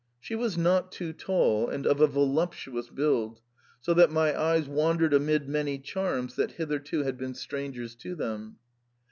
She 0.19 0.33
was 0.33 0.57
not 0.57 0.91
too 0.91 1.13
tall, 1.13 1.69
and 1.69 1.85
of 1.85 2.01
a 2.01 2.07
voluptuous 2.07 2.89
build, 2.89 3.39
so 3.79 3.93
that 3.93 4.09
my 4.09 4.35
eyes 4.35 4.67
wandered 4.67 5.13
amid 5.13 5.47
many 5.47 5.77
charms 5.77 6.35
that 6.37 6.53
hitherto 6.53 7.03
had 7.03 7.19
been 7.19 7.35
strangers 7.35 7.93
to 7.97 8.15
them. 8.15 8.55